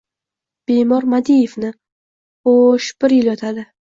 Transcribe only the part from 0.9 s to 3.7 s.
Madievmi, xo‘-o‘sh... bir yil yotadi!